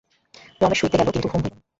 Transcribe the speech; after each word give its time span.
রমেশ 0.61 0.77
শুইতে 0.79 0.95
গেল, 0.97 1.07
কিন্তু 1.11 1.27
ঘুম 1.27 1.41
হইল 1.41 1.53
না। 1.53 1.61